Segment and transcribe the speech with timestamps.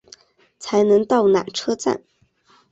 [0.57, 2.01] 才能到缆车站